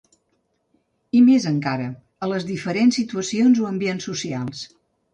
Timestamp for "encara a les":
1.51-2.49